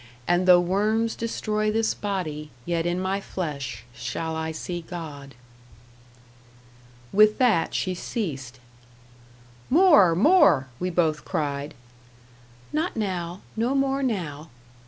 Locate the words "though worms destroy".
0.47-1.69